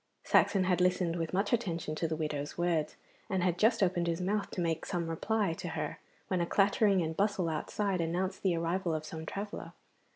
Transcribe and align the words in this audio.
Saxon 0.23 0.63
had 0.63 0.81
listened 0.81 1.15
with 1.15 1.31
much 1.31 1.53
attention 1.53 1.93
to 1.93 2.07
the 2.07 2.15
widow's 2.15 2.57
words, 2.57 2.95
and 3.29 3.43
had 3.43 3.59
just 3.59 3.83
opened 3.83 4.07
his 4.07 4.19
mouth 4.19 4.49
to 4.49 4.59
make 4.59 4.83
some 4.83 5.07
reply 5.07 5.53
to 5.53 5.67
her 5.69 5.99
when 6.27 6.41
a 6.41 6.45
clattering 6.47 7.03
and 7.03 7.15
bustle 7.15 7.47
outside 7.47 8.01
announced 8.01 8.41
the 8.41 8.55
arrival 8.57 8.95
of 8.95 9.05
some 9.05 9.27
traveller. 9.27 9.73